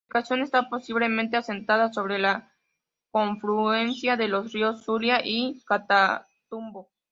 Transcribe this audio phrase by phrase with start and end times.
[0.07, 2.51] Su ubicación está posiblemente asentada sobre la
[3.11, 6.89] confluencia de los ríos Zulia y Catatumbo.